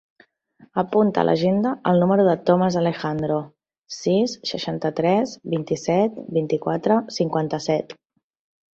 Apunta 0.81 1.19
a 1.23 1.25
l'agenda 1.29 1.73
el 1.91 2.01
número 2.03 2.25
del 2.29 2.39
Thomas 2.47 2.79
Alejandro: 2.81 3.37
sis, 3.99 4.35
seixanta-tres, 4.55 5.37
vint-i-set, 5.57 6.21
vint-i-quatre, 6.43 7.03
cinquanta-set. 7.23 8.01